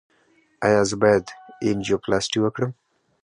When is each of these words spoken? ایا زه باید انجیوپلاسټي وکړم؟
ایا 0.65 0.81
زه 0.89 0.95
باید 1.01 1.25
انجیوپلاسټي 1.67 2.39
وکړم؟ 2.41 2.71